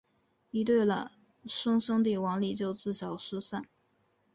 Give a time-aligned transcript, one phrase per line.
[0.49, 1.07] 一对孪
[1.45, 3.65] 生兄弟王利就自小失散。